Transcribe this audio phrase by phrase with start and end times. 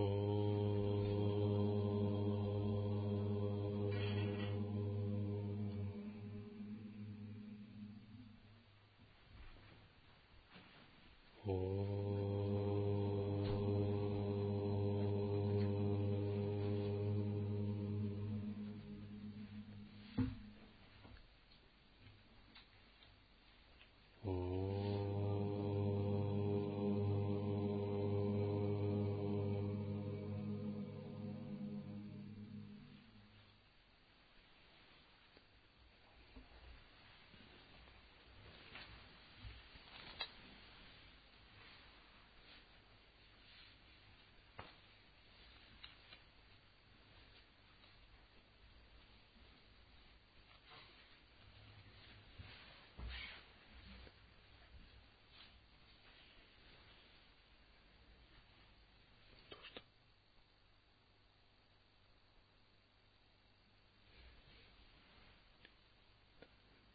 [0.00, 0.39] Oh.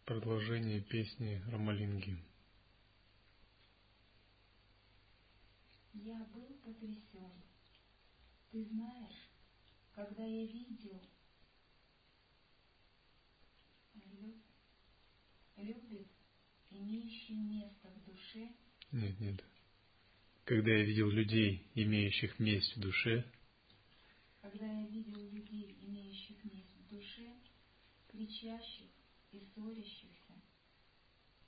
[0.05, 2.15] Продолжение песни Рамалинги.
[5.93, 7.31] Я был потрясен.
[8.51, 9.31] Ты знаешь,
[9.95, 11.01] когда я видел,
[15.55, 16.07] любит,
[16.69, 18.51] имеющий место в душе.
[18.91, 19.43] Нет, нет.
[20.43, 23.25] Когда я видел людей, имеющих месть в душе.
[24.39, 27.33] Когда я видел людей, имеющих месть в душе,
[28.07, 28.91] кричащих
[29.35, 30.33] и ссорящихся,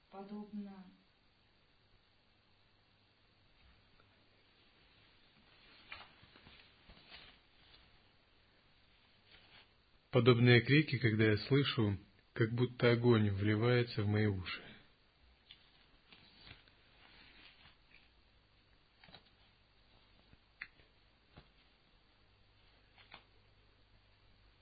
[0.09, 0.85] подобно
[10.09, 11.95] Подобные крики, когда я слышу,
[12.33, 14.61] как будто огонь вливается в мои уши.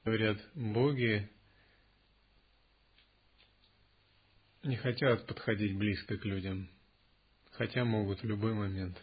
[0.03, 1.29] Говорят, боги
[4.65, 6.67] не хотят подходить близко к людям,
[7.51, 8.99] хотя могут в любой момент.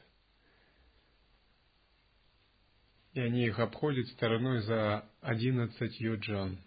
[3.13, 6.59] И они их обходят стороной за одиннадцать йоджан,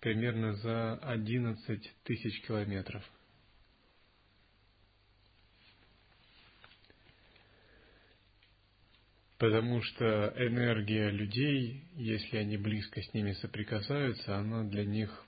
[0.00, 3.04] примерно за одиннадцать тысяч километров.
[9.36, 15.26] Потому что энергия людей, если они близко с ними соприкасаются, она для них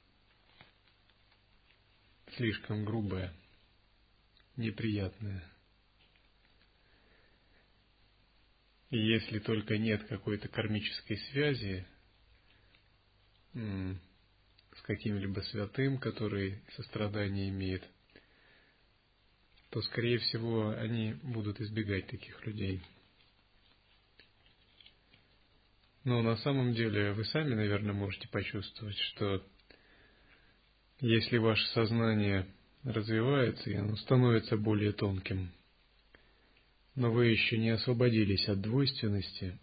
[2.37, 3.33] слишком грубая,
[4.57, 5.45] неприятная.
[8.91, 11.87] И если только нет какой-то кармической связи
[13.55, 17.85] с каким-либо святым, который сострадание имеет,
[19.71, 22.81] то, скорее всего, они будут избегать таких людей.
[26.05, 29.45] Но на самом деле вы сами, наверное, можете почувствовать, что
[31.05, 32.47] если ваше сознание
[32.83, 35.51] развивается, и оно становится более тонким,
[36.95, 39.59] но вы еще не освободились от двойственности,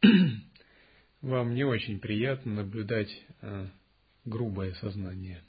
[1.20, 3.10] вам не очень приятно наблюдать
[3.40, 3.68] а,
[4.24, 5.42] грубое сознание.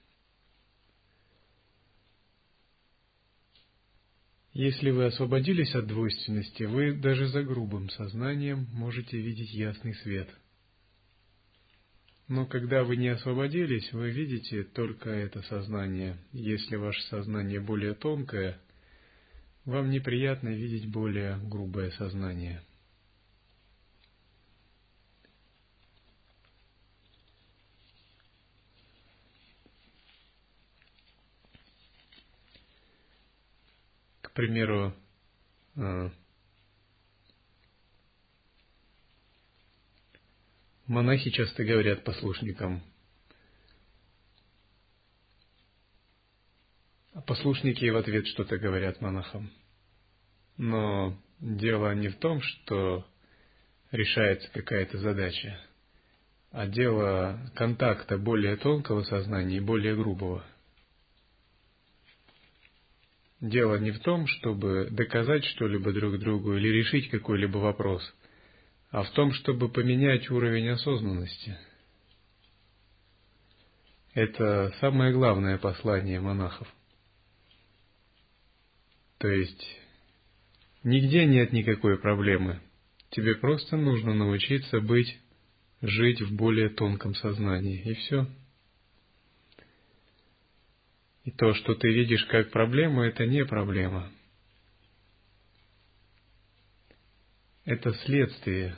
[4.53, 10.27] Если вы освободились от двойственности, вы даже за грубым сознанием можете видеть ясный свет–
[12.27, 16.17] но когда вы не освободились, вы видите только это сознание.
[16.31, 18.59] Если ваше сознание более тонкое,
[19.63, 22.63] вам неприятно видеть более грубое сознание.
[34.21, 34.93] К примеру,
[40.87, 42.83] Монахи часто говорят послушникам,
[47.13, 49.51] а послушники в ответ что-то говорят монахам.
[50.57, 53.03] Но дело не в том, что
[53.89, 55.59] решается какая-то задача,
[56.51, 60.45] а дело контакта более тонкого сознания и более грубого.
[63.41, 68.03] Дело не в том, чтобы доказать что-либо друг другу или решить какой-либо вопрос–
[68.95, 71.57] а в том, чтобы поменять уровень осознанности.
[74.13, 76.73] Это самое главное послание монахов.
[79.17, 79.67] То есть
[80.85, 82.61] нигде нет никакой проблемы.
[83.09, 85.19] Тебе просто нужно научиться быть,
[85.81, 88.25] жить в более тонком сознании, и все.
[91.25, 94.09] И то, что ты видишь как проблему, это не проблема––
[97.65, 98.77] это следствие.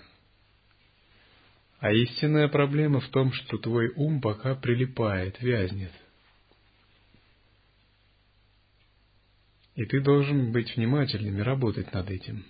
[1.79, 5.91] А истинная проблема в том, что твой ум пока прилипает, вязнет.
[9.75, 12.43] И ты должен быть внимательным и работать над этим.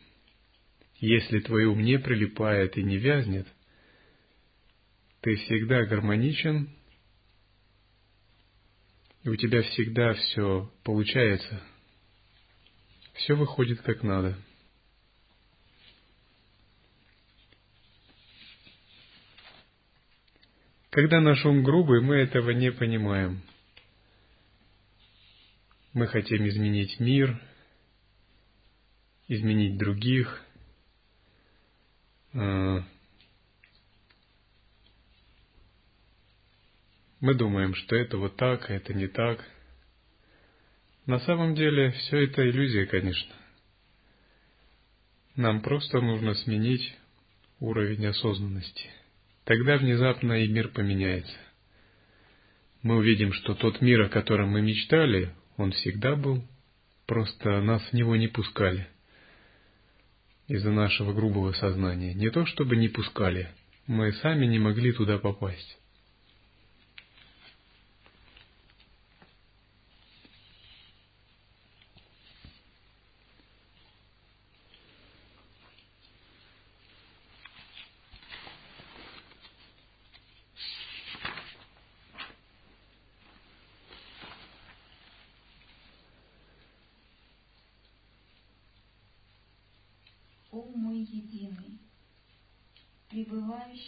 [1.00, 3.48] Если твой ум не прилипает и не вязнет,
[5.20, 6.70] ты всегда гармоничен,
[9.24, 11.62] и у тебя всегда все получается.
[13.14, 14.38] Все выходит как надо.
[20.90, 23.42] Когда наш ум грубый, мы этого не понимаем.
[25.94, 27.42] Мы хотим изменить мир,
[29.28, 30.44] изменить других.
[32.34, 32.84] А,
[37.20, 39.44] мы думаем, что это вот так, а это не так.
[41.06, 43.34] На самом деле все это иллюзия, конечно.
[45.36, 46.96] Нам просто нужно сменить
[47.60, 48.90] уровень осознанности.
[49.48, 51.38] Тогда внезапно и мир поменяется.
[52.82, 56.44] Мы увидим, что тот мир, о котором мы мечтали, он всегда был,
[57.06, 58.90] просто нас в него не пускали
[60.50, 62.14] из-за нашего грубого сознания.
[62.14, 63.50] Не то чтобы не пускали,
[63.88, 65.80] мы сами не могли туда попасть.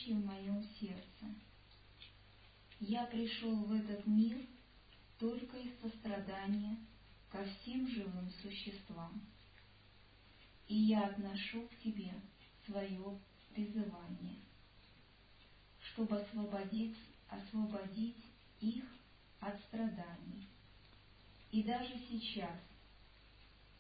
[0.10, 1.36] Пребывающий в моем сердце.
[2.80, 4.40] Я пришел в этот мир
[5.18, 6.78] только из сострадания
[7.30, 9.22] ко всем живым существам.
[10.68, 12.14] И я отношу к тебе
[12.66, 13.20] свое
[13.54, 14.40] призывание,
[15.80, 16.96] чтобы освободить,
[17.28, 18.24] освободить
[18.62, 18.86] их
[19.40, 20.48] от страданий.
[21.52, 22.60] И даже сейчас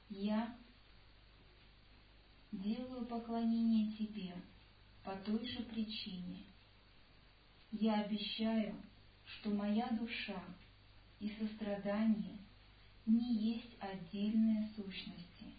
[0.09, 0.57] я
[2.51, 4.35] делаю поклонение тебе,
[5.09, 6.43] по той же причине.
[7.71, 8.75] Я обещаю,
[9.25, 10.39] что моя душа
[11.19, 12.37] и сострадание
[13.07, 15.55] не есть отдельные сущности,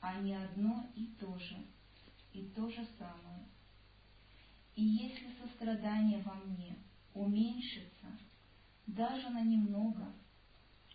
[0.00, 1.64] а не одно и то же,
[2.32, 3.46] и то же самое.
[4.74, 6.76] И если сострадание во мне
[7.14, 8.18] уменьшится
[8.88, 10.12] даже на немного,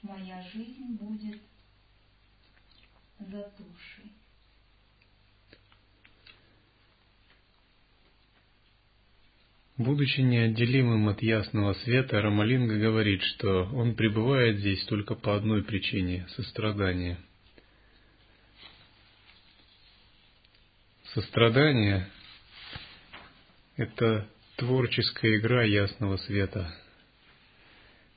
[0.01, 1.41] моя жизнь будет
[3.17, 4.20] затушей.
[9.81, 16.28] Будучи неотделимым от ясного света, Рамалинга говорит, что он пребывает здесь только по одной причине–
[16.36, 17.18] сострадание.
[21.16, 22.07] Сострадание–
[23.75, 26.72] это творческая игра ясного света.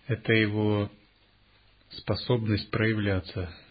[0.06, 0.92] Это его
[1.88, 3.50] способность проявляться–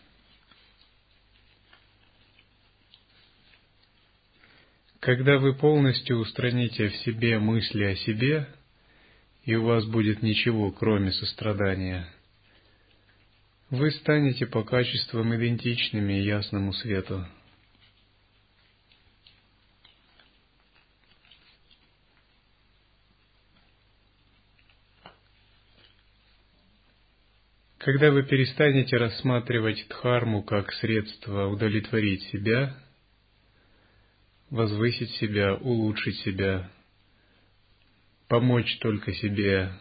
[5.03, 8.47] Когда вы полностью устраните в себе мысли о себе,
[9.43, 12.07] и у вас будет ничего, кроме сострадания,
[13.69, 17.27] вы станете по качествам идентичными ясному свету.
[27.77, 32.77] Когда вы перестанете рассматривать дхарму как средство удовлетворить себя–
[34.53, 36.69] возвысить себя, улучшить себя,
[38.27, 39.73] помочь только себе,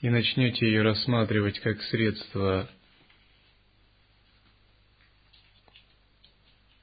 [0.00, 2.68] и начнете ее рассматривать как средство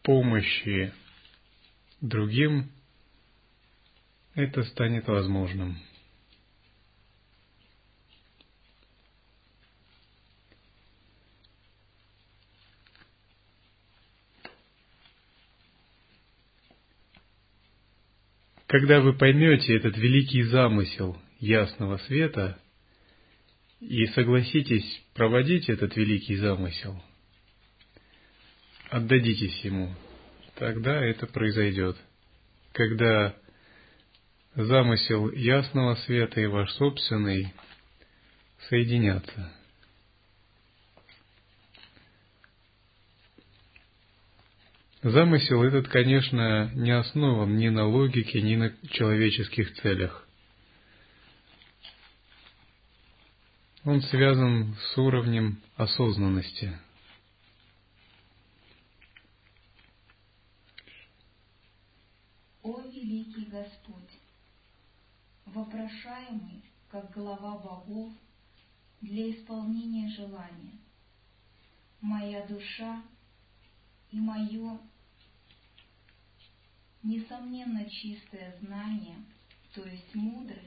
[0.03, 0.93] помощи
[1.99, 2.71] другим,
[4.35, 5.77] это станет возможным.
[18.73, 22.59] Когда вы поймете этот великий замысел ясного света
[23.79, 26.99] и согласитесь проводить этот великий замысел,
[28.89, 29.93] отдадитесь ему,
[30.55, 31.97] тогда это произойдет.
[32.71, 33.35] Когда
[34.55, 37.53] замысел ясного света и ваш собственный
[38.69, 39.53] соединятся–
[45.03, 50.25] Замысел этот, конечно, не основан ни на логике, ни на человеческих целях.
[53.83, 56.79] Он связан с уровнем осознанности.
[63.03, 64.19] великий Господь,
[65.45, 68.13] вопрошаемый, как глава богов,
[69.01, 70.79] для исполнения желания.
[71.99, 73.03] Моя душа
[74.11, 74.79] и мое
[77.03, 79.17] несомненно чистое знание,
[79.75, 80.61] то есть мудрость,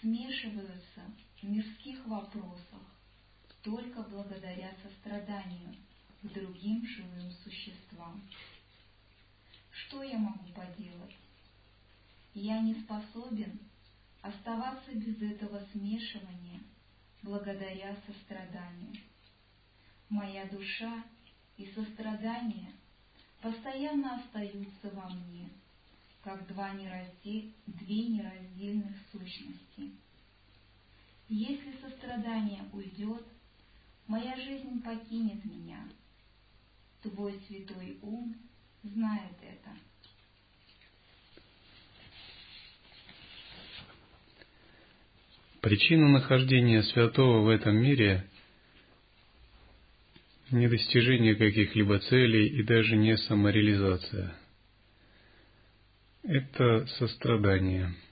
[0.00, 1.02] смешиваются
[1.40, 2.82] в мирских вопросах
[3.62, 5.74] только благодаря состраданию
[6.22, 8.22] к другим живым существам.
[9.70, 11.16] Что я могу поделать?
[12.34, 13.58] Я не способен
[14.22, 16.60] оставаться без этого смешивания
[17.22, 18.94] благодаря состраданию.
[20.08, 21.04] Моя душа
[21.56, 22.72] и сострадание
[23.40, 25.48] постоянно остаются во мне,
[26.22, 27.52] как два нераздел...
[27.66, 29.92] две нераздельных сущности.
[31.28, 33.22] Если сострадание уйдет,
[34.06, 35.86] моя жизнь покинет меня.
[37.02, 38.34] Твой святой ум
[38.82, 39.76] знает это.
[45.60, 48.28] Причина нахождения святого в этом мире–
[50.50, 54.34] не достижение каких-либо целей и даже не самореализация.
[56.22, 57.94] Это сострадание–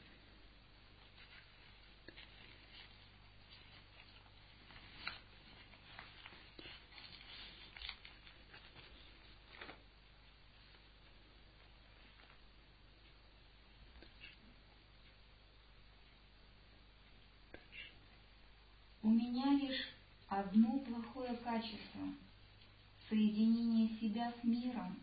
[20.28, 22.02] одно плохое качество–
[23.08, 24.96] соединение себя с миром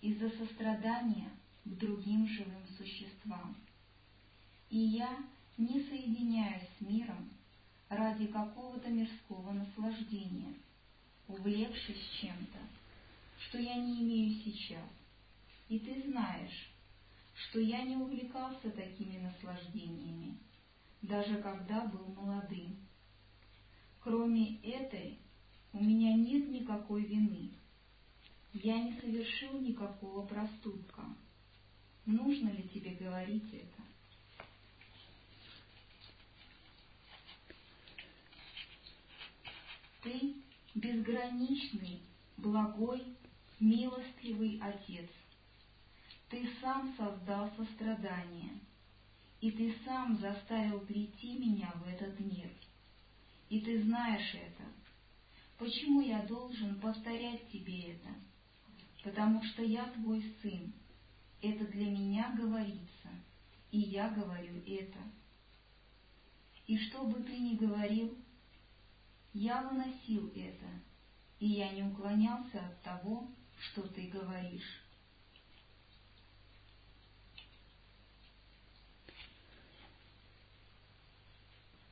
[0.00, 1.30] из-за сострадания
[1.66, 3.54] к другим живым существам.
[4.70, 5.18] И я
[5.58, 7.28] не соединяюсь с миром
[7.90, 10.54] ради какого-то мирского наслаждения,
[11.28, 12.58] увлекшись чем-то,
[13.46, 14.88] что я не имею сейчас.
[15.68, 16.72] И ты знаешь,
[17.34, 20.38] что я не увлекался такими наслаждениями,
[21.02, 22.78] даже когда был молодым.
[24.00, 25.18] Кроме этой,
[25.74, 27.50] у меня нет никакой вины.
[28.54, 31.02] Я не совершил никакого проступка.
[32.06, 33.82] Нужно ли тебе говорить это?
[40.02, 40.34] Ты
[40.74, 42.00] безграничный,
[42.36, 43.02] благой,
[43.60, 45.10] милостливый Отец.
[46.30, 48.60] Ты сам создал сострадание,
[49.40, 52.50] и ты сам заставил прийти меня в этот мир—
[53.54, 54.64] и ты знаешь это.
[55.58, 58.08] Почему я должен повторять тебе это?
[59.04, 60.72] Потому что я твой сын.
[61.42, 63.10] Это для меня говорится,
[63.70, 64.98] и я говорю это.
[66.66, 68.16] И что бы ты ни говорил,
[69.34, 70.66] я выносил это,
[71.38, 74.82] и я не уклонялся от того, что ты говоришь.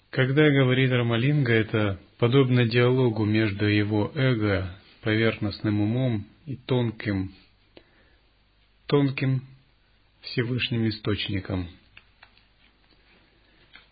[0.08, 7.34] Когда говорит Рамалинга, это подобно диалогу между его эго, поверхностным умом и тонким,
[8.86, 9.42] тонким
[10.22, 11.68] Всевышним Источником.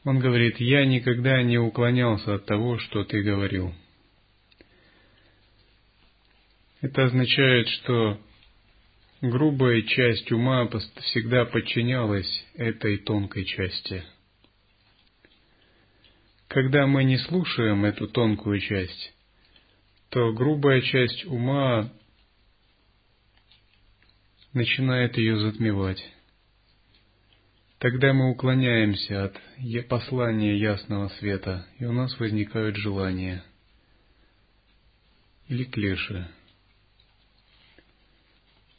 [0.04, 3.74] Он говорит, я никогда не уклонялся от того, что ты говорил.
[6.80, 8.18] Это означает, что
[9.20, 14.04] грубая часть ума всегда подчинялась этой тонкой части–
[16.50, 19.14] когда мы не слушаем эту тонкую часть,
[20.08, 21.92] то грубая часть ума
[24.52, 26.02] начинает ее затмевать.
[27.78, 29.40] Тогда мы уклоняемся от
[29.88, 33.42] послания ясного света, и у нас возникают желания
[35.48, 36.28] или клеши.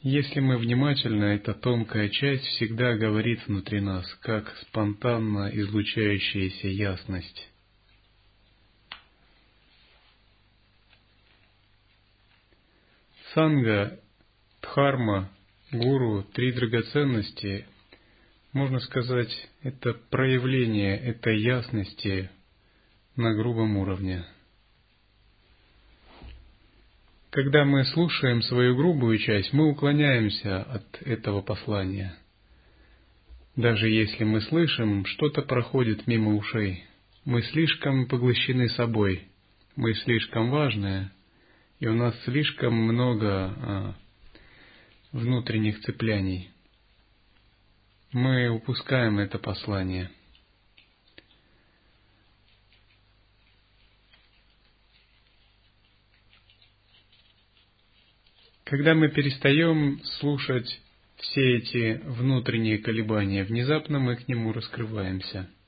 [0.00, 7.48] Если мы внимательно, эта тонкая часть всегда говорит внутри нас, как спонтанно излучающаяся ясность.
[13.32, 14.00] Санга,
[14.60, 15.30] Дхарма,
[15.72, 17.66] Гуру, три драгоценности,
[18.52, 19.30] можно сказать,
[19.62, 22.30] это проявление этой ясности
[23.16, 24.24] на грубом уровне.
[27.30, 32.14] Когда мы слушаем свою грубую часть, мы уклоняемся от этого послания.
[33.56, 36.84] Даже если мы слышим, что-то проходит мимо ушей.
[37.24, 39.28] Мы слишком поглощены собой.
[39.76, 41.10] Мы слишком важные–
[41.82, 43.94] и у нас слишком много а,
[45.12, 46.50] внутренних цепляний.
[48.12, 50.10] Мы упускаем это послание.
[58.64, 60.80] Когда мы перестаем слушать
[61.16, 65.48] все эти внутренние колебания, внезапно мы к нему раскрываемся–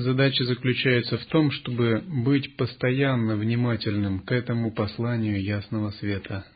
[0.00, 6.46] Задача заключается в том, чтобы быть постоянно внимательным к этому посланию ясного света.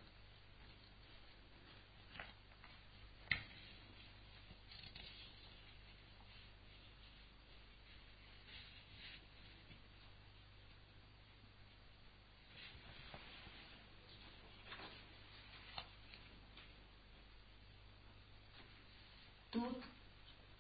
[19.51, 19.83] Тот,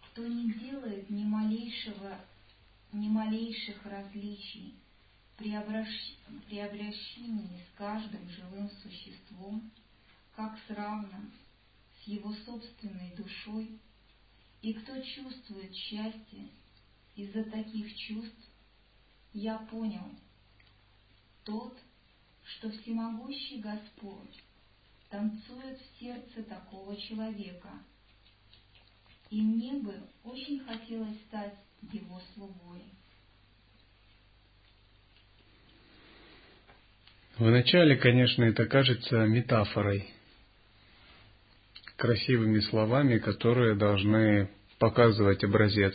[0.00, 2.18] кто не делает ни малейшего
[2.92, 3.08] ни
[3.52, 4.74] малейших различий
[5.36, 6.16] при, обращ...
[6.48, 9.70] при обращении с каждым живым существом,
[10.34, 11.32] как с равным,
[12.00, 13.78] с его собственной душой,
[14.62, 16.48] и кто чувствует счастье
[17.16, 18.48] из-за таких чувств,
[19.34, 20.10] я понял,
[21.44, 21.76] тот,
[22.44, 24.42] что всемогущий Господь
[25.10, 27.70] танцует в сердце такого человека.
[29.30, 31.54] И мне бы очень хотелось стать
[31.92, 32.84] его слугой.
[37.42, 40.08] Вначале, конечно, это кажется метафорой,
[41.96, 45.92] красивыми словами, которые должны показывать образец.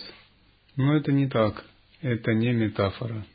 [0.75, 1.63] Но это не так,
[2.01, 3.25] это не метафора.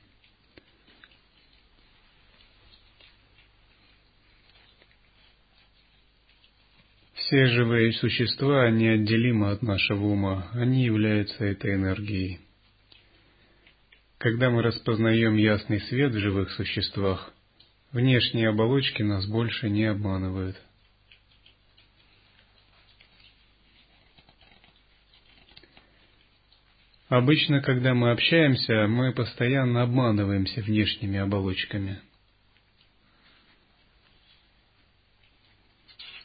[7.14, 12.40] Все живые существа неотделимы от нашего ума, они являются этой энергией.
[14.18, 17.32] Когда мы распознаем ясный свет в живых существах,
[17.92, 20.60] внешние оболочки нас больше не обманывают.
[27.08, 32.00] Обычно, когда мы общаемся, мы постоянно обманываемся внешними оболочками–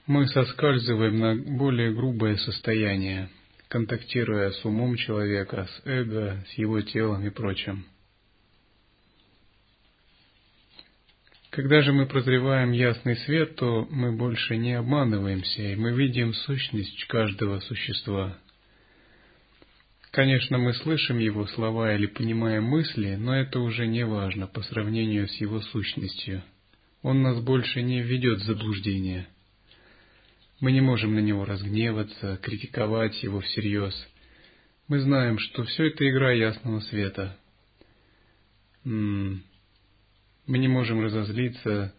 [0.08, 3.30] мы соскальзываем на более грубое состояние,
[3.68, 7.86] контактируя с умом человека, с эго, с его телом и прочим.
[11.50, 17.06] Когда же мы прозреваем ясный свет, то мы больше не обманываемся, и мы видим сущность
[17.06, 18.38] каждого существа.
[20.12, 25.28] Конечно, мы слышим его слова или понимаем мысли, но это уже не важно по сравнению
[25.28, 26.44] с его сущностью.
[27.02, 29.28] Он нас больше не введет в заблуждение–
[30.60, 33.94] мы не можем на него разгневаться, критиковать его всерьез.
[34.88, 37.38] Мы знаем, что все это игра ясного света.
[40.48, 41.94] Мы не можем разозлиться,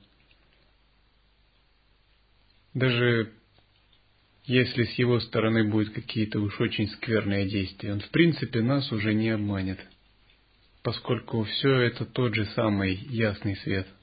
[2.75, 3.33] даже
[4.45, 7.93] если с его стороны будут какие-то уж очень скверные действия.
[7.93, 9.79] Он в принципе нас уже не обманет,
[10.83, 13.87] поскольку все это тот же самый ясный свет–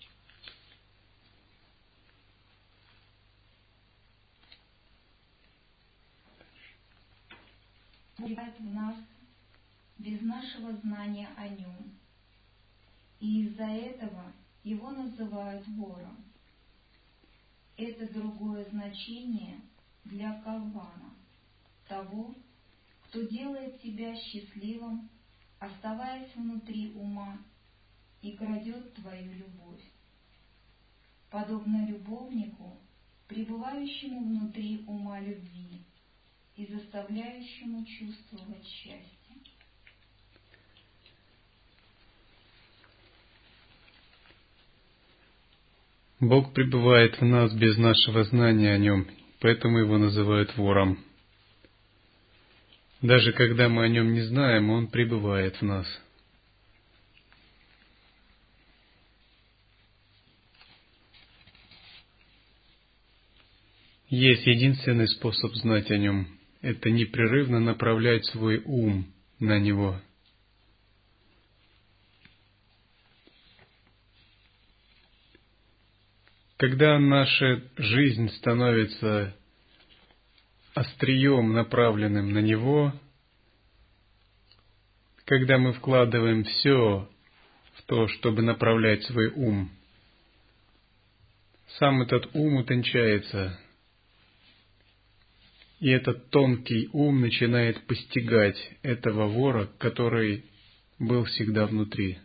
[10.05, 12.04] без нашего знания о нем.
[13.19, 16.17] И из-за этого его называют вором.
[17.77, 19.59] Это другое значение
[20.05, 21.13] для Калвана,
[21.87, 22.33] того,
[23.03, 25.09] кто делает тебя счастливым,
[25.59, 27.37] оставаясь внутри ума
[28.21, 29.83] и крадет твою любовь.
[31.29, 32.77] Подобно любовнику,
[33.27, 35.81] пребывающему внутри ума любви,
[36.55, 39.14] и заставляющему чувствовать счастье.
[46.27, 49.07] Бог пребывает в нас без нашего знания о нем,
[49.39, 51.03] поэтому его называют вором.
[53.01, 55.87] Даже когда мы о нем не знаем, он пребывает в нас.
[64.09, 66.27] Есть единственный способ знать о нем
[66.65, 69.05] это непрерывно направлять свой ум
[69.39, 70.01] на него.
[76.57, 79.35] Когда наша жизнь становится
[80.73, 82.93] острием, направленным на него,
[85.25, 87.09] когда мы вкладываем все
[87.73, 89.69] в то, чтобы направлять свой ум,
[91.77, 93.59] сам этот ум утончается,
[95.81, 100.45] и этот тонкий ум начинает постигать этого вора, который
[100.99, 102.17] был всегда внутри.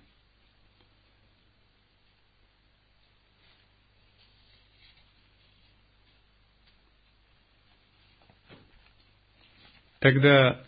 [10.01, 10.67] Тогда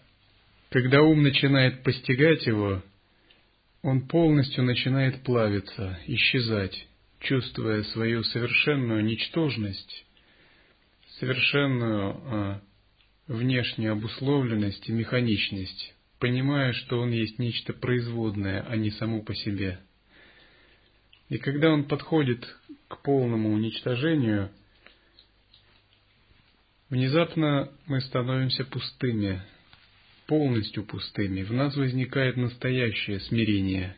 [0.71, 2.83] Когда ум начинает постигать его,
[3.83, 6.87] он полностью начинает плавиться, исчезать,
[7.21, 10.07] чувствуя свою совершенную ничтожность,
[11.19, 12.61] совершенную а,
[13.27, 19.79] внешнюю обусловленность и механичность, понимая, что он есть нечто производное, а не само по себе.
[21.29, 22.47] И когда он подходит
[22.89, 24.51] к полному уничтожению,
[26.93, 29.43] внезапно мы становимся пустыми,
[30.29, 31.43] полностью пустыми.
[31.43, 33.97] В нас возникает настоящее смирение,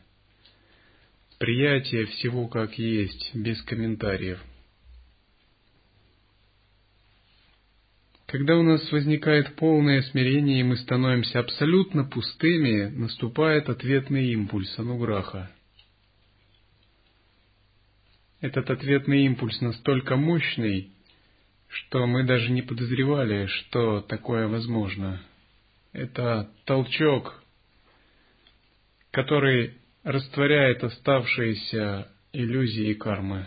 [1.39, 4.43] приятие всего как есть, без комментариев–
[8.35, 15.53] Когда у нас возникает полное смирение, и мы становимся абсолютно пустыми, наступает ответный импульс ануграха.
[18.41, 20.91] Этот ответный импульс настолько мощный,
[21.75, 25.21] что мы даже не подозревали, что такое возможно.
[25.93, 27.43] Это толчок,
[29.11, 33.47] который растворяет оставшиеся иллюзии кармы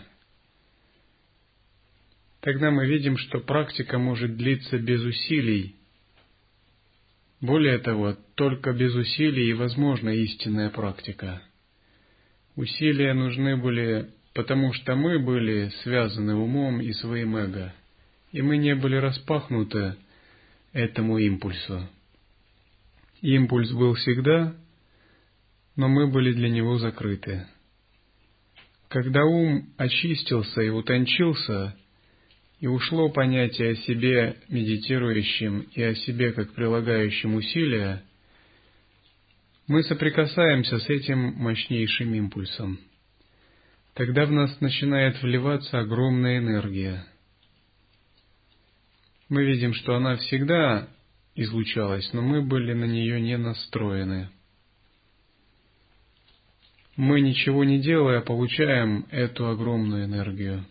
[2.40, 5.74] тогда мы видим, что практика может длиться без усилий.
[7.42, 11.42] Более того, только без усилий и возможна истинная практика.
[12.56, 17.74] Усилия нужны были, потому что мы были связаны умом и своим эго,
[18.32, 19.96] и мы не были распахнуты
[20.72, 21.88] этому импульсу.
[23.20, 24.54] Импульс был всегда,
[25.76, 27.46] но мы были для него закрыты.
[28.88, 31.76] Когда ум очистился и утончился,
[32.60, 38.02] и ушло понятие о себе медитирующем и о себе как прилагающем усилия,
[39.66, 42.78] мы соприкасаемся с этим мощнейшим импульсом.
[43.94, 47.04] Тогда в нас начинает вливаться огромная энергия.
[49.28, 50.88] Мы видим, что она всегда
[51.34, 54.30] излучалась, но мы были на нее не настроены.
[56.96, 60.64] Мы, ничего не делая, получаем эту огромную энергию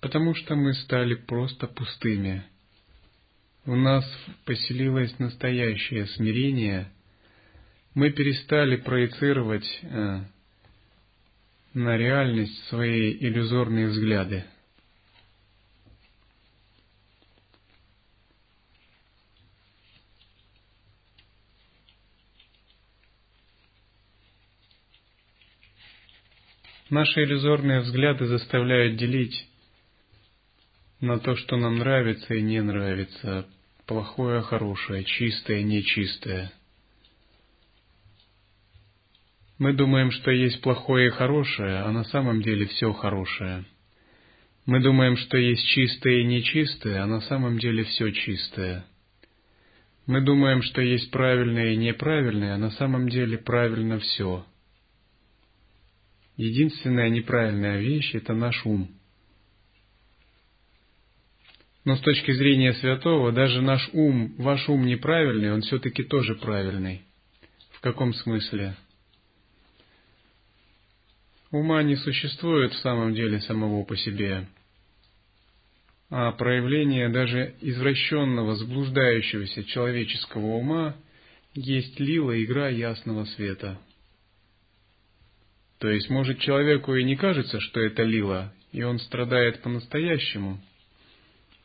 [0.00, 2.44] потому что мы стали просто пустыми.
[3.66, 4.04] У нас
[4.46, 6.90] поселилось настоящее смирение,
[7.94, 10.20] мы перестали проецировать э,
[11.74, 14.44] на реальность свои иллюзорные взгляды.
[26.90, 29.46] Наши иллюзорные взгляды заставляют делить
[31.00, 33.46] на то, что нам нравится и не нравится,
[33.86, 36.52] плохое, хорошее, чистое, нечистое.
[39.58, 43.64] Мы думаем, что есть плохое и хорошее, а на самом деле все хорошее.
[44.66, 48.84] Мы думаем, что есть чистое и нечистое, а на самом деле все чистое.
[50.06, 54.44] Мы думаем, что есть правильное и неправильное, а на самом деле правильно все.
[56.40, 58.88] Единственная неправильная вещь– это наш ум–
[61.84, 67.02] но с точки зрения святого, даже наш ум, ваш ум неправильный, он все-таки тоже правильный.
[67.72, 68.76] В каком смысле?
[71.50, 74.46] Ума не существует в самом деле самого по себе,
[76.10, 80.96] а проявление даже извращенного, заблуждающегося человеческого ума
[81.54, 83.80] есть лила игра ясного света.
[85.80, 90.62] То есть, может, человеку и не кажется, что это лила, и он страдает по-настоящему–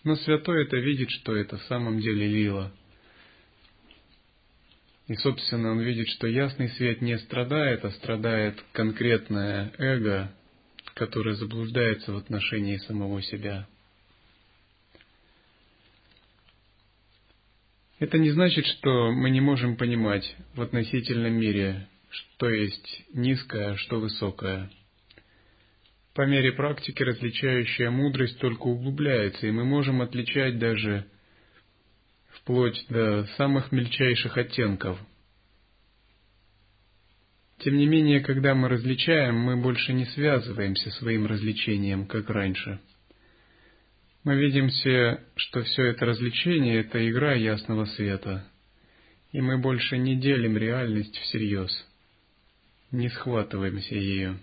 [0.06, 2.72] но святой это видит, что это в самом деле лила.
[5.08, 10.32] И, собственно, он видит, что ясный свет не страдает, а страдает конкретное эго,
[10.94, 13.68] которое заблуждается в отношении самого себя.
[17.98, 23.78] Это не значит, что мы не можем понимать в относительном мире, что есть низкое, а
[23.78, 24.70] что высокое–
[26.16, 31.06] по мере практики различающая мудрость только углубляется, и мы можем отличать даже
[32.30, 34.98] вплоть до самых мельчайших оттенков.
[37.60, 42.80] Тем не менее, когда мы различаем, мы больше не связываемся своим развлечением, как раньше.
[44.24, 48.50] Мы видим все, что все это развлечение– это игра ясного света,
[49.34, 51.72] и мы больше не делим реальность всерьез,
[52.98, 54.40] не схватываемся ее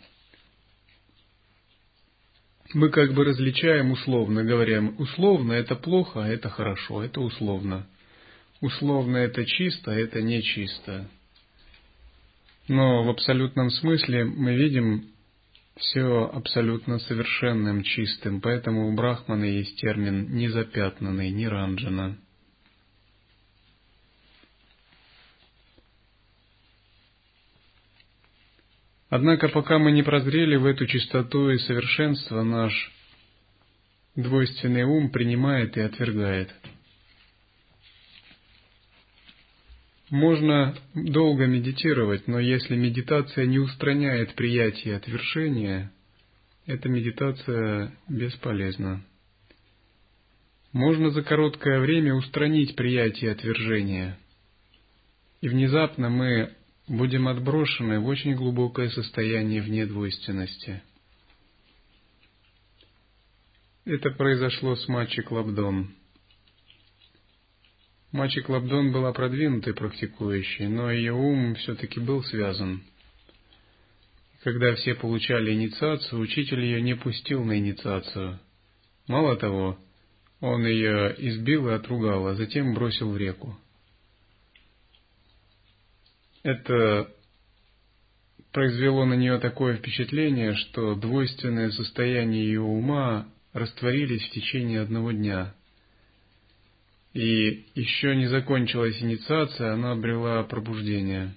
[2.75, 7.87] мы как бы различаем условно, говорим, условно это плохо, а это хорошо, это условно.
[8.61, 11.09] Условно это чисто, а это нечисто.
[12.69, 15.07] Но в абсолютном смысле мы видим
[15.77, 22.19] все абсолютно совершенным, чистым, поэтому у Брахмана есть термин «незапятнанный», «ниранджана».
[29.15, 32.73] Однако пока мы не прозрели в эту чистоту и совершенство, наш
[34.17, 36.51] двойственный ум принимает и отвергает.
[40.09, 45.93] Можно долго медитировать, но если медитация не устраняет приятие отвержения,
[46.65, 49.05] эта медитация бесполезна.
[50.73, 54.19] Можно за короткое время устранить приятие отвержения,
[55.43, 56.55] и внезапно мы
[56.93, 60.83] будем отброшены в очень глубокое состояние вне двойственности.
[63.87, 65.95] Это произошло с Мачи Клабдон.
[68.13, 72.83] Мачи Клабдон была продвинутой практикующей, но ее ум все-таки был связан.
[74.43, 78.39] Когда все получали инициацию, учитель ее не пустил на инициацию.
[79.09, 79.79] Мало того,
[80.41, 83.57] он ее избил и отругал, а затем бросил в реку.
[86.43, 87.09] Это
[88.53, 95.55] произвело на нее такое впечатление, что двойственное состояние ее ума растворились в течение одного дня.
[97.15, 101.35] И еще не закончилась инициация, она обрела пробуждение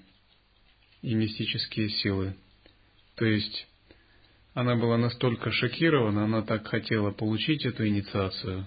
[1.01, 2.35] и мистические силы.
[3.15, 3.67] То есть
[4.53, 8.65] она была настолько шокирована, она так хотела получить эту инициацию.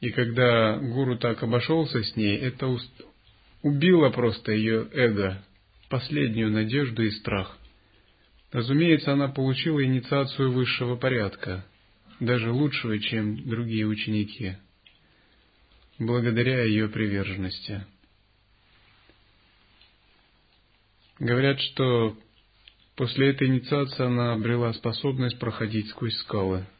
[0.00, 2.66] И когда гуру так обошелся с ней, это
[3.62, 5.42] убило просто ее эго,
[5.88, 7.56] последнюю надежду и страх.
[8.52, 11.64] Разумеется, она получила инициацию высшего порядка,
[12.18, 14.56] даже лучшую, чем другие ученики,
[15.98, 17.84] благодаря ее приверженности.
[21.18, 22.16] Говорят, что
[22.96, 26.66] после этой инициации она обрела способность проходить сквозь скалы–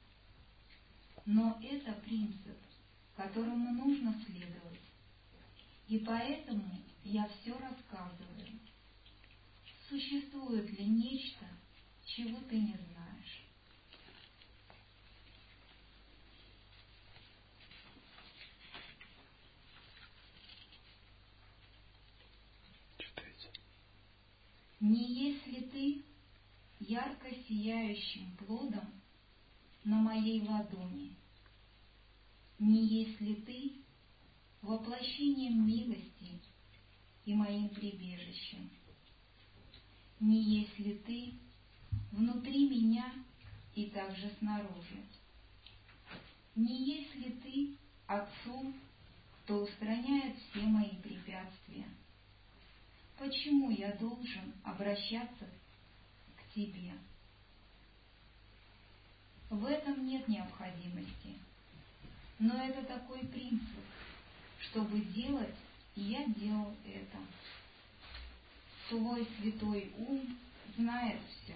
[1.25, 2.57] Но это принцип,
[3.15, 4.79] которому нужно следовать.
[5.87, 8.59] И поэтому я все рассказываю.
[9.89, 11.45] Существует ли нечто,
[12.05, 12.91] чего ты не знаешь?
[24.79, 26.05] Не если ты
[26.79, 29.00] ярко сияющим плодом
[29.83, 31.15] на моей ладони,
[32.59, 33.73] не если ты
[34.61, 36.39] воплощением милости
[37.25, 38.69] и моим прибежищем,
[40.19, 41.33] не если ты
[42.11, 43.11] внутри меня
[43.75, 45.03] и также снаружи,
[46.55, 48.73] не если ты отцом,
[49.43, 51.87] кто устраняет все мои препятствия,
[53.21, 55.45] Почему я должен обращаться
[56.35, 56.91] к тебе?
[59.51, 61.35] В этом нет необходимости.
[62.39, 63.83] Но это такой принцип,
[64.59, 65.53] чтобы делать,
[65.97, 67.17] и я делал это.
[68.87, 70.37] Твой святой ум
[70.77, 71.53] знает все.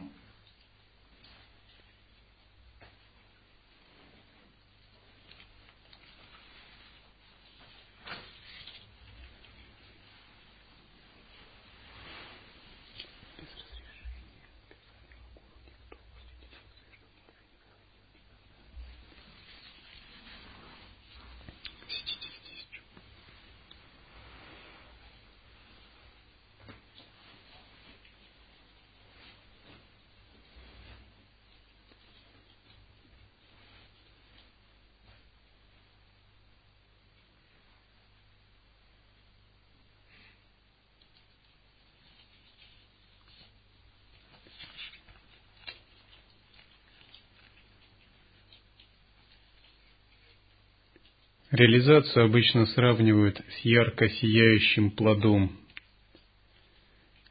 [51.56, 55.58] Реализацию обычно сравнивают с ярко сияющим плодом,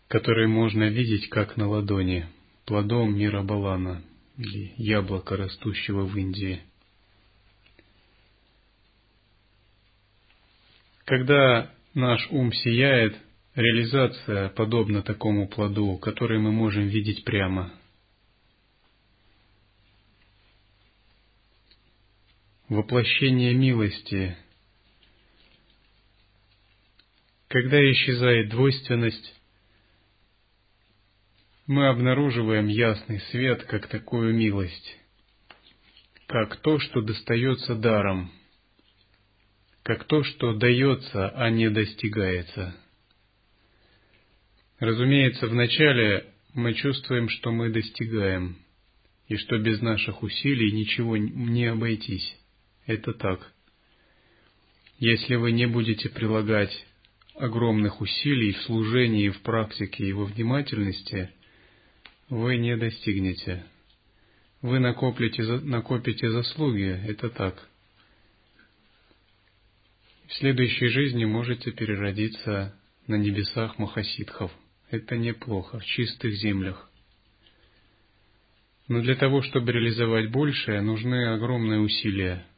[0.08, 2.24] который можно видеть как на ладони,
[2.64, 4.02] плодом Мирабалана
[4.38, 6.62] или яблока, растущего в Индии.
[11.04, 13.18] Когда наш ум сияет,
[13.54, 17.74] реализация подобна такому плоду, который мы можем видеть прямо.
[22.70, 24.38] Воплощение милости.
[27.48, 29.38] Когда исчезает двойственность,
[31.66, 34.96] мы обнаруживаем ясный свет как такую милость,
[36.27, 38.33] как то, что достается даром,
[39.83, 42.74] как то, что дается, а не достигается.
[44.79, 48.57] Разумеется, вначале мы чувствуем, что мы достигаем,
[49.29, 52.38] и что без наших усилий ничего не обойтись.
[52.87, 53.53] Это так.
[54.99, 56.87] Если вы не будете прилагать
[57.35, 61.31] огромных усилий в служении, в практике и во внимательности–
[62.29, 63.64] вы не достигнете.
[64.62, 67.68] Вы накопите, накопите заслуги, это так.
[70.27, 72.75] В следующей жизни можете переродиться
[73.07, 74.51] на небесах махасидхов.
[74.90, 76.90] Это неплохо, в чистых землях.
[78.88, 82.47] Но для того, чтобы реализовать большее, нужны огромные усилия–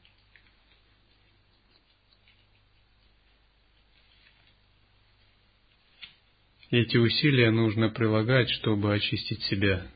[6.71, 9.87] Эти усилия нужно прилагать, чтобы очистить себя.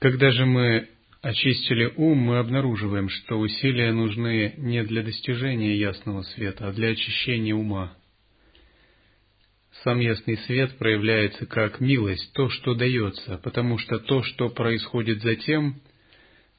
[0.00, 0.88] Когда же мы
[1.20, 7.54] очистили ум, мы обнаруживаем, что усилия нужны не для достижения ясного света, а для очищения
[7.54, 7.96] ума.
[9.80, 15.80] Сам ясный свет проявляется как милость, то, что дается, потому что то, что происходит затем,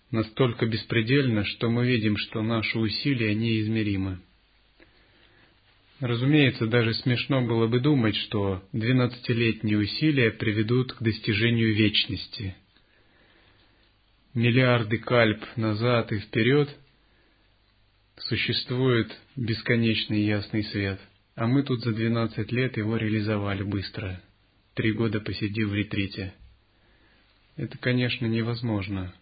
[0.10, 4.20] настолько беспредельно, что мы видим, что наши усилия неизмеримы.
[6.00, 12.56] Разумеется, даже смешно было бы думать, что двенадцатилетние усилия приведут к достижению вечности.
[14.34, 16.76] Миллиарды кальп назад и вперед
[18.18, 21.00] существует бесконечный ясный свет–
[21.36, 24.22] а мы тут за 12 лет его реализовали быстро,
[24.76, 26.34] три года посидев в ретрите.
[27.56, 29.14] Это, конечно, невозможно.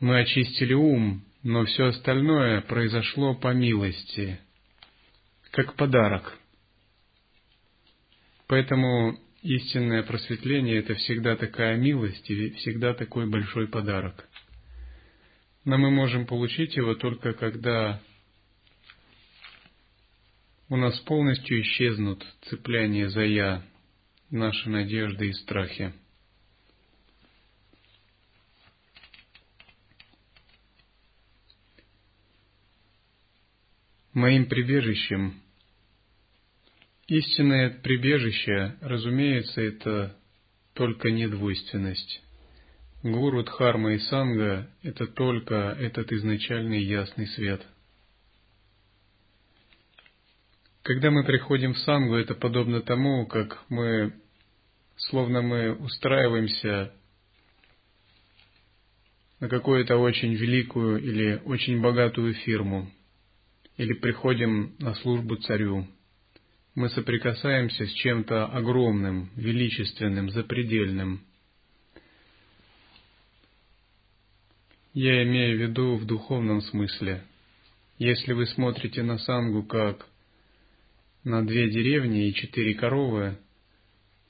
[0.00, 4.38] Мы очистили ум, но все остальное произошло по милости,
[5.50, 6.38] как подарок.
[8.46, 14.28] Поэтому истинное просветление– это всегда такая милость и всегда такой большой подарок.
[15.64, 18.00] Но мы можем получить его только когда
[20.68, 23.62] у нас полностью исчезнут цепляния за «я»,
[24.30, 25.92] наши надежды и страхи.
[34.14, 35.42] Моим прибежищем,
[37.08, 40.16] истинное прибежище, разумеется, это
[40.72, 42.22] только недвойственность.
[43.02, 47.66] Гуру, Дхарма и Санга– это только этот изначальный ясный свет–
[50.84, 54.12] Когда мы приходим в сангу, это подобно тому, как мы,
[54.96, 56.92] словно мы устраиваемся
[59.40, 62.92] на какую-то очень великую или очень богатую фирму,
[63.78, 65.86] или приходим на службу царю.
[66.74, 71.24] Мы соприкасаемся с чем-то огромным, величественным, запредельным.
[74.92, 77.24] Я имею в виду в духовном смысле.
[77.96, 80.10] Если вы смотрите на сангу как
[81.24, 83.38] на две деревни и четыре коровы,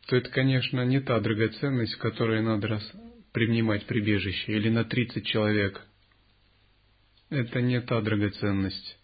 [0.07, 2.93] то это, конечно, не та драгоценность, в которой надо раз
[3.33, 5.83] принимать прибежище, или на тридцать человек.
[7.31, 8.97] Это не та драгоценность.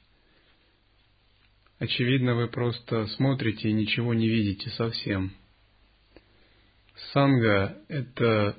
[1.78, 5.32] Очевидно, вы просто смотрите и ничего не видите совсем.
[7.12, 8.56] Санга– это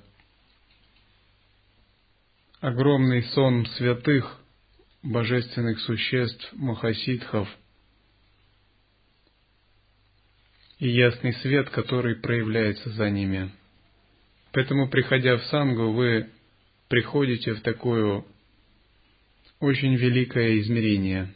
[2.59, 4.43] огромный сон святых,
[5.03, 7.47] божественных существ, махасидхов–
[10.81, 13.51] и ясный свет, который проявляется за ними.
[14.51, 16.31] Поэтому, приходя в сангу, вы
[16.89, 18.25] приходите в такое
[19.59, 21.31] очень великое измерение.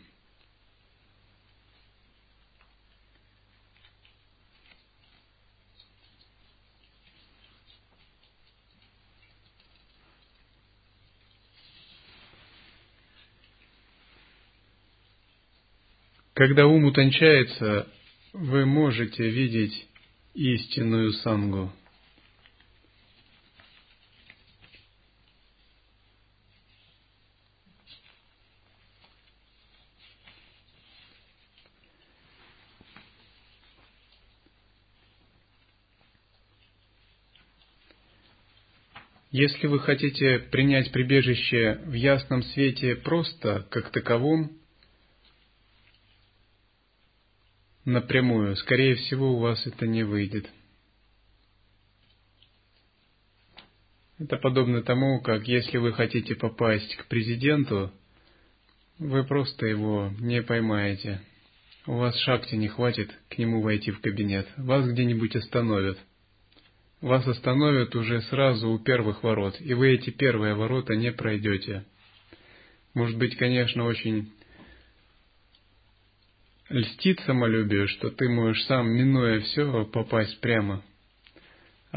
[16.33, 17.87] Когда ум утончается,
[18.35, 19.87] вы можете видеть
[20.33, 21.71] истинную сангу.
[39.31, 44.51] Если вы хотите принять прибежище в ясном свете просто как таковом,
[47.85, 50.49] напрямую, скорее всего, у вас это не выйдет.
[54.17, 57.91] Это подобно тому, как если вы хотите попасть к президенту,
[58.97, 61.21] вы просто его не поймаете.
[61.85, 64.47] У вас шахте не хватит к нему войти в кабинет.
[64.57, 65.99] Вас где-нибудь остановят.
[67.01, 71.85] Вас остановят уже сразу у первых ворот, и вы эти первые ворота не пройдете.
[72.93, 74.31] Может быть, конечно, очень
[76.69, 80.83] льстит самолюбию, что ты можешь сам, минуя все, попасть прямо–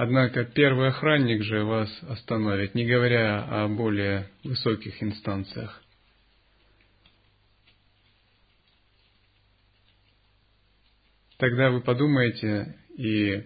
[0.01, 5.83] Однако первый охранник же вас остановит, не говоря о более высоких инстанциях.
[11.37, 13.43] Тогда вы подумаете и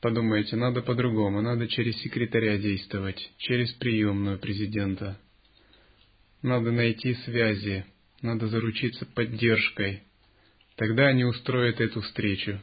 [0.00, 5.20] подумаете, надо по-другому, надо через секретаря действовать, через приемную президента.
[6.40, 7.84] Надо найти связи,
[8.22, 10.04] надо заручиться поддержкой.
[10.76, 12.60] Тогда они устроят эту встречу.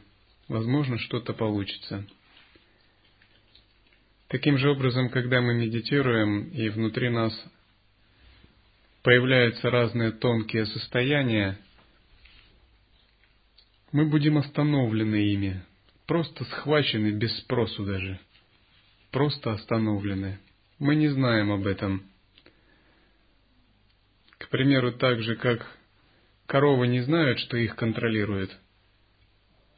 [0.48, 2.06] Возможно, что-то получится.
[4.28, 7.32] Таким же образом, когда мы медитируем, и внутри нас
[9.02, 11.58] появляются разные тонкие состояния,
[13.92, 15.62] мы будем остановлены ими,
[16.06, 18.18] просто схвачены без спросу даже,
[19.10, 20.38] просто остановлены.
[20.78, 22.02] Мы не знаем об этом.
[24.38, 25.78] К примеру, так же, как
[26.46, 28.56] коровы не знают, что их контролируют.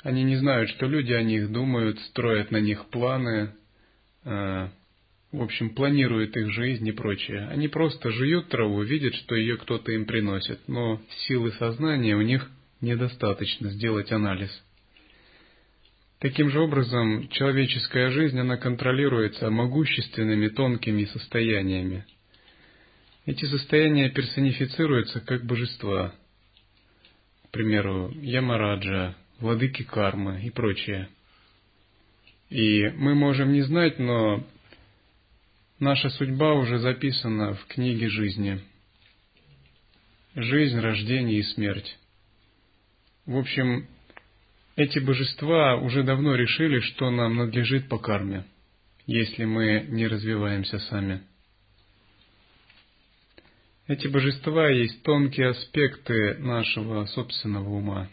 [0.02, 3.52] Они не знают, что люди о них думают, строят на них планы,
[4.26, 4.68] Э,
[5.32, 7.48] в общем, планируют их жизнь и прочее.
[7.48, 12.50] Они просто жуют траву, видят, что ее кто-то им приносит, но силы сознания у них
[12.80, 14.50] недостаточно сделать анализ.
[16.18, 22.04] Таким же образом, человеческая жизнь, она контролируется могущественными тонкими состояниями.
[23.26, 26.14] Эти состояния персонифицируются как божества.
[27.57, 31.09] Примеру, Ямараджа, владыки кармы и прочее.
[32.50, 34.44] И мы можем не знать, но
[35.78, 38.61] наша судьба уже записана в книге жизни.
[40.34, 41.98] Жизнь, рождение и смерть.
[43.24, 43.88] В общем,
[44.76, 48.44] эти божества уже давно решили, что нам надлежит по карме,
[49.07, 51.22] если мы не развиваемся сами.
[53.89, 58.09] Эти божества есть тонкие аспекты нашего собственного ума.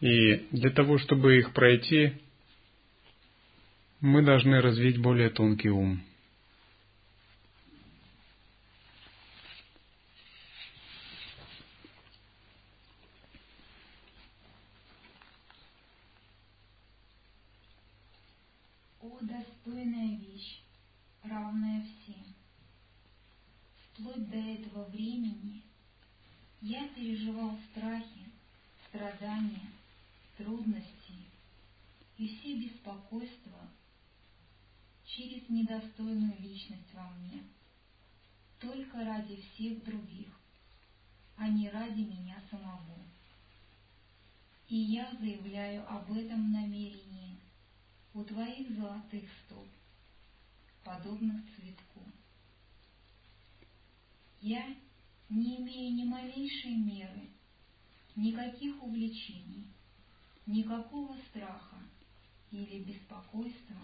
[0.00, 2.14] И для того, чтобы их пройти,
[4.00, 6.00] мы должны развить более тонкий ум.
[19.02, 20.62] О, достойная вещь,
[21.22, 22.38] равная всем.
[23.98, 25.64] Вплоть до этого времени
[26.60, 28.24] я переживал страхи,
[28.88, 29.70] страдания,
[30.36, 31.14] трудности
[32.16, 33.60] и все беспокойства
[35.06, 37.44] через недостойную личность во мне,
[38.58, 40.26] только ради всех других,
[41.36, 42.98] а не ради меня самого.
[44.68, 47.36] И я заявляю об этом намерении
[48.12, 49.68] у твоих золотых стоп,
[50.82, 52.02] подобных цветку.
[54.40, 54.74] Я
[55.28, 57.28] не имею ни малейшей меры,
[58.16, 59.66] никаких увлечений,
[60.46, 61.76] никакого страха
[62.50, 63.76] или беспокойства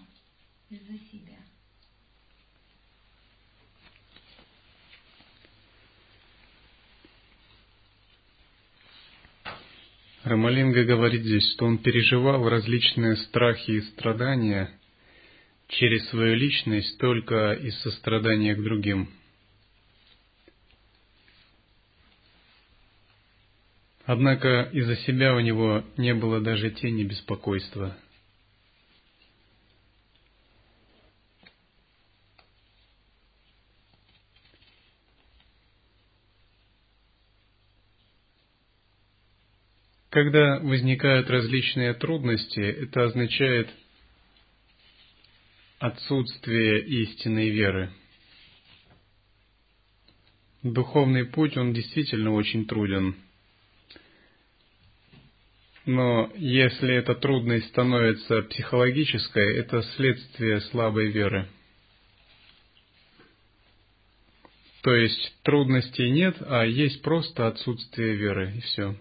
[0.70, 1.38] из-за себя.
[10.24, 14.70] Рамалинга говорит здесь, что он переживал различные страхи и страдания
[15.68, 19.10] через свою личность только из сострадания к другим.
[24.06, 27.96] Однако из-за себя у него не было даже тени беспокойства.
[40.10, 43.68] Когда возникают различные трудности, это означает
[45.78, 47.90] отсутствие истинной веры.
[50.62, 53.16] Духовный путь, он действительно очень труден.
[55.86, 61.46] Но если эта трудность становится психологической, это следствие слабой веры.
[64.82, 68.94] То есть трудностей нет, а есть просто отсутствие веры, и все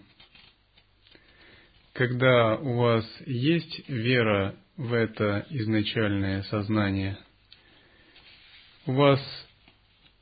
[1.94, 7.16] когда у вас есть вера в это изначальное сознание,
[8.84, 9.20] у вас,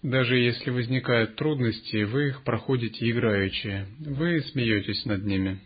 [0.02, 5.60] даже если возникают трудности, вы их проходите играючи, вы смеетесь над ними.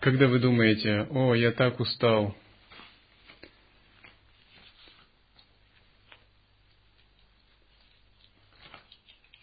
[0.00, 2.34] Когда вы думаете, о, я так устал,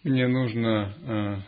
[0.01, 1.41] мне нужно э,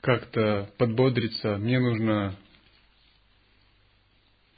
[0.00, 2.34] как-то подбодриться, мне нужно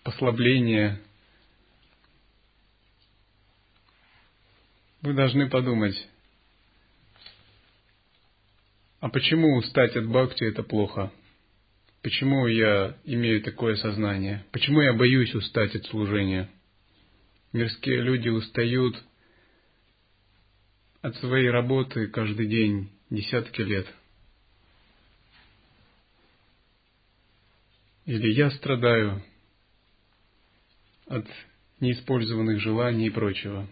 [0.05, 1.03] послабление.
[5.01, 5.97] Вы должны подумать,
[9.03, 11.13] а почему устать от бхакти это плохо?
[12.03, 14.47] Почему я имею такое сознание?
[14.53, 16.49] Почему я боюсь устать от служения?
[17.53, 18.95] Мирские люди устают
[21.01, 23.93] от своей работы каждый день десятки лет.
[28.07, 29.21] Или я страдаю
[31.09, 31.27] от
[31.81, 33.67] неиспользованных желаний и прочего.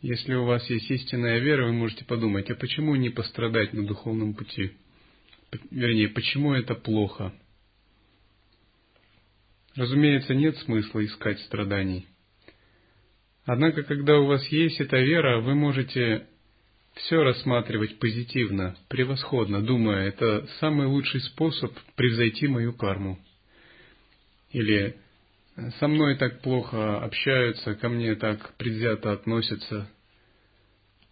[0.00, 4.34] Если у вас есть истинная вера, вы можете подумать, а почему не пострадать на духовном
[4.34, 4.72] пути?
[5.70, 7.32] Вернее, почему это плохо?
[9.74, 12.06] Разумеется, нет смысла искать страданий.
[13.44, 16.26] Однако, когда у вас есть эта вера, вы можете
[16.94, 23.18] все рассматривать позитивно, превосходно, думая, это самый лучший способ превзойти мою карму.
[24.52, 24.96] Или
[25.78, 29.90] со мной так плохо общаются, ко мне так предвзято относятся.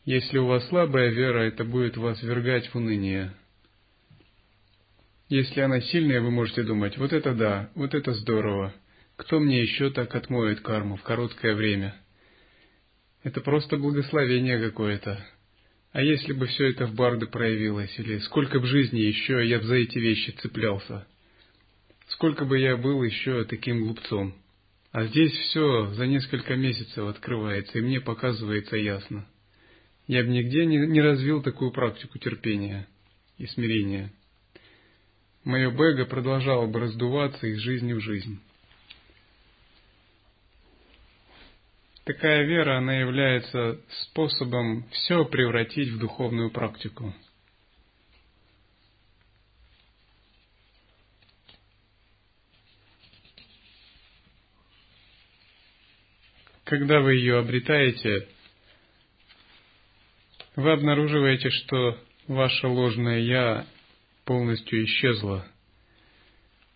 [0.05, 3.33] Если у вас слабая вера, это будет вас вергать в уныние.
[5.29, 8.73] Если она сильная, вы можете думать, вот это да, вот это здорово.
[9.17, 11.97] Кто мне еще так отмоет карму в короткое время?
[13.25, 15.27] Это просто благословение какое-то.
[15.91, 19.75] А если бы все это в барды проявилось, или сколько в жизни еще я за
[19.75, 21.07] эти вещи цеплялся?
[22.09, 24.35] Сколько бы я был еще таким глупцом.
[24.93, 29.27] А здесь все за несколько месяцев открывается, и мне показывается ясно.
[30.07, 32.87] Я бы нигде не, развил такую практику терпения
[33.39, 34.13] и смирения.
[35.45, 38.41] Мое бэго продолжало бы раздуваться из жизни в жизнь.
[42.05, 47.13] Такая вера, она является способом все превратить в духовную практику–
[56.67, 58.27] когда вы ее обретаете,
[60.57, 61.97] вы обнаруживаете, что
[62.27, 63.67] ваше ложное «я»
[64.25, 65.47] полностью исчезло,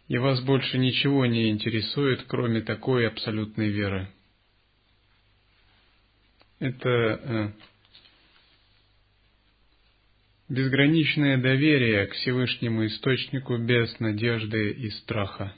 [0.06, 4.08] и вас больше ничего не интересует, кроме такой абсолютной веры.
[6.60, 7.52] Это э,
[10.48, 15.52] безграничное доверие к Всевышнему Источнику без надежды и страха.